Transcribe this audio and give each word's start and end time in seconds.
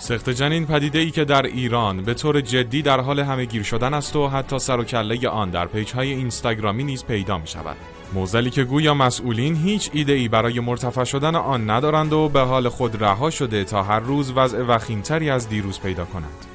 سقط 0.00 0.30
جنین 0.30 0.66
پدیده 0.66 0.98
ای 0.98 1.10
که 1.10 1.24
در 1.24 1.42
ایران 1.42 2.02
به 2.02 2.14
طور 2.14 2.40
جدی 2.40 2.82
در 2.82 3.00
حال 3.00 3.20
همه 3.20 3.44
گیر 3.44 3.62
شدن 3.62 3.94
است 3.94 4.16
و 4.16 4.28
حتی 4.28 4.58
سر 4.58 4.80
و 4.80 4.84
کله 4.84 5.28
آن 5.28 5.50
در 5.50 5.66
page 5.66 5.92
های 5.92 6.12
اینستاگرامی 6.12 6.84
نیز 6.84 7.04
پیدا 7.04 7.38
می 7.38 7.46
شود. 7.46 7.76
معضلی 8.14 8.50
که 8.50 8.64
گویا 8.64 8.94
مسئولین 8.94 9.56
هیچ 9.56 9.90
ایده 9.92 10.12
ای 10.12 10.28
برای 10.28 10.60
مرتفع 10.60 11.04
شدن 11.04 11.34
آن 11.34 11.70
ندارند 11.70 12.12
و 12.12 12.28
به 12.28 12.40
حال 12.40 12.68
خود 12.68 13.02
رها 13.02 13.30
شده 13.30 13.64
تا 13.64 13.82
هر 13.82 14.00
روز 14.00 14.32
وضع 14.36 14.62
وخیمتری 14.62 15.30
از 15.30 15.48
دیروز 15.48 15.80
پیدا 15.80 16.04
کنند. 16.04 16.46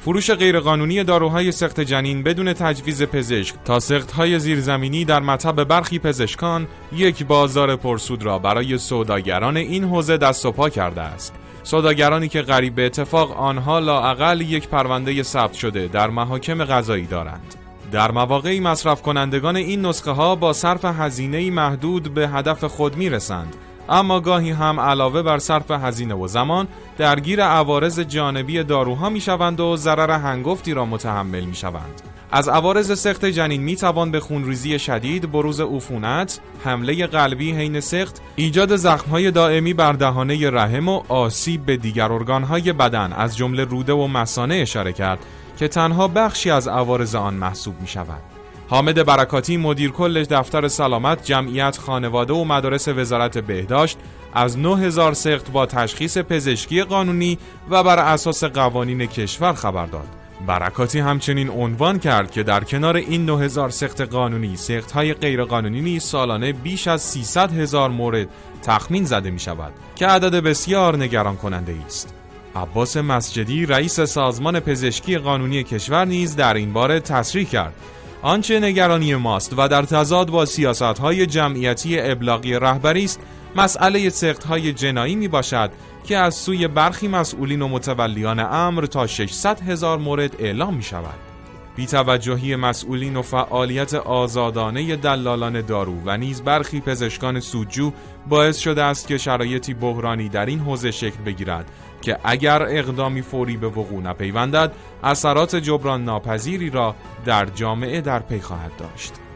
فروش 0.00 0.30
غیرقانونی 0.30 1.04
داروهای 1.04 1.52
سقط 1.52 1.80
جنین 1.80 2.22
بدون 2.22 2.52
تجویز 2.52 3.02
پزشک 3.02 3.54
تا 3.64 3.80
سقط‌های 3.80 4.38
زیرزمینی 4.38 5.04
در 5.04 5.20
مطب 5.20 5.64
برخی 5.64 5.98
پزشکان 5.98 6.66
یک 6.92 7.24
بازار 7.24 7.76
پرسود 7.76 8.22
را 8.22 8.38
برای 8.38 8.78
سوداگران 8.78 9.56
این 9.56 9.84
حوزه 9.84 10.16
دست 10.16 10.46
و 10.46 10.52
پا 10.52 10.68
کرده 10.68 11.00
است. 11.00 11.39
سوداگرانی 11.62 12.28
که 12.28 12.42
قریب 12.42 12.74
به 12.74 12.86
اتفاق 12.86 13.38
آنها 13.38 13.78
لااقل 13.78 14.40
یک 14.40 14.68
پرونده 14.68 15.22
ثبت 15.22 15.52
شده 15.52 15.88
در 15.88 16.10
محاکم 16.10 16.64
قضایی 16.64 17.06
دارند. 17.06 17.54
در 17.92 18.10
مواقعی 18.10 18.60
مصرف 18.60 19.02
کنندگان 19.02 19.56
این 19.56 19.86
نسخه 19.86 20.10
ها 20.10 20.34
با 20.34 20.52
صرف 20.52 20.84
هزینه 20.84 21.50
محدود 21.50 22.14
به 22.14 22.28
هدف 22.28 22.64
خود 22.64 22.96
می 22.96 23.10
رسند 23.10 23.56
اما 23.88 24.20
گاهی 24.20 24.50
هم 24.50 24.80
علاوه 24.80 25.22
بر 25.22 25.38
صرف 25.38 25.70
هزینه 25.70 26.14
و 26.14 26.26
زمان 26.26 26.68
درگیر 26.98 27.42
عوارض 27.42 28.00
جانبی 28.00 28.62
داروها 28.62 29.08
می 29.08 29.20
شوند 29.20 29.60
و 29.60 29.76
ضرر 29.76 30.10
هنگفتی 30.10 30.74
را 30.74 30.84
متحمل 30.84 31.44
می 31.44 31.54
شوند. 31.54 32.09
از 32.32 32.48
عوارض 32.48 32.98
سخت 33.00 33.24
جنین 33.24 33.62
می 33.62 33.76
توان 33.76 34.10
به 34.10 34.20
خونریزی 34.20 34.78
شدید، 34.78 35.32
بروز 35.32 35.60
عفونت، 35.60 36.40
حمله 36.64 37.06
قلبی 37.06 37.52
حین 37.52 37.80
سخت، 37.80 38.20
ایجاد 38.36 38.76
زخمهای 38.76 39.30
دائمی 39.30 39.74
بر 39.74 39.92
دهانه 39.92 40.50
رحم 40.50 40.88
و 40.88 41.02
آسیب 41.08 41.66
به 41.66 41.76
دیگر 41.76 42.12
ارگانهای 42.12 42.72
بدن 42.72 43.12
از 43.12 43.36
جمله 43.36 43.64
روده 43.64 43.92
و 43.92 44.06
مسانه 44.06 44.54
اشاره 44.54 44.92
کرد 44.92 45.18
که 45.58 45.68
تنها 45.68 46.08
بخشی 46.08 46.50
از 46.50 46.68
عوارض 46.68 47.14
آن 47.14 47.34
محسوب 47.34 47.80
می 47.80 47.88
شود. 47.88 48.22
حامد 48.68 49.06
برکاتی 49.06 49.56
مدیر 49.56 49.90
کل 49.90 50.24
دفتر 50.24 50.68
سلامت 50.68 51.24
جمعیت 51.24 51.78
خانواده 51.78 52.32
و 52.32 52.44
مدارس 52.44 52.88
وزارت 52.88 53.38
بهداشت 53.38 53.98
از 54.34 54.58
9000 54.58 55.14
سخت 55.14 55.52
با 55.52 55.66
تشخیص 55.66 56.18
پزشکی 56.18 56.82
قانونی 56.82 57.38
و 57.70 57.82
بر 57.82 57.98
اساس 57.98 58.44
قوانین 58.44 59.06
کشور 59.06 59.52
خبر 59.52 59.86
داد. 59.86 60.19
برکاتی 60.46 60.98
همچنین 60.98 61.48
عنوان 61.48 61.98
کرد 61.98 62.30
که 62.30 62.42
در 62.42 62.64
کنار 62.64 62.96
این 62.96 63.24
9000 63.24 63.70
سخت 63.70 64.00
قانونی، 64.00 64.56
سخت 64.56 64.90
های 64.90 65.14
غیر 65.14 65.44
قانونی 65.44 65.80
نیز 65.80 66.02
سالانه 66.02 66.52
بیش 66.52 66.88
از 66.88 67.02
300 67.02 67.52
هزار 67.52 67.90
مورد 67.90 68.28
تخمین 68.62 69.04
زده 69.04 69.30
می 69.30 69.38
شود 69.38 69.72
که 69.94 70.06
عدد 70.06 70.34
بسیار 70.34 70.96
نگران 70.96 71.36
کننده 71.36 71.74
است. 71.86 72.14
عباس 72.56 72.96
مسجدی 72.96 73.66
رئیس 73.66 74.00
سازمان 74.00 74.60
پزشکی 74.60 75.18
قانونی 75.18 75.64
کشور 75.64 76.04
نیز 76.04 76.36
در 76.36 76.54
این 76.54 76.72
باره 76.72 77.00
تصریح 77.00 77.46
کرد 77.46 77.74
آنچه 78.22 78.60
نگرانی 78.60 79.14
ماست 79.14 79.54
و 79.56 79.68
در 79.68 79.82
تضاد 79.82 80.30
با 80.30 80.44
سیاست 80.44 80.82
های 80.82 81.26
جمعیتی 81.26 82.00
ابلاغی 82.00 82.54
رهبری 82.54 83.04
است 83.04 83.20
مسئله 83.56 84.10
سخت 84.10 84.44
های 84.44 84.72
جنایی 84.72 85.16
می 85.16 85.28
باشد 85.28 85.70
که 86.04 86.16
از 86.16 86.34
سوی 86.34 86.68
برخی 86.68 87.08
مسئولین 87.08 87.62
و 87.62 87.68
متولیان 87.68 88.40
امر 88.40 88.86
تا 88.86 89.06
600 89.06 89.60
هزار 89.60 89.98
مورد 89.98 90.36
اعلام 90.38 90.74
می 90.74 90.82
شود. 90.82 91.29
بیتوجهی 91.76 92.56
مسئولین 92.56 93.16
و 93.16 93.22
فعالیت 93.22 93.94
آزادانه 93.94 94.96
دلالان 94.96 95.60
دارو 95.60 95.94
و 96.04 96.16
نیز 96.16 96.42
برخی 96.42 96.80
پزشکان 96.80 97.40
سودجو 97.40 97.92
باعث 98.28 98.58
شده 98.58 98.82
است 98.82 99.08
که 99.08 99.18
شرایطی 99.18 99.74
بحرانی 99.74 100.28
در 100.28 100.46
این 100.46 100.58
حوزه 100.58 100.90
شکل 100.90 101.22
بگیرد 101.26 101.70
که 102.02 102.18
اگر 102.24 102.62
اقدامی 102.62 103.22
فوری 103.22 103.56
به 103.56 103.66
وقوع 103.66 104.02
نپیوندد 104.02 104.72
اثرات 105.02 105.56
جبران 105.56 106.04
ناپذیری 106.04 106.70
را 106.70 106.94
در 107.24 107.44
جامعه 107.46 108.00
در 108.00 108.18
پی 108.18 108.40
خواهد 108.40 108.76
داشت. 108.76 109.29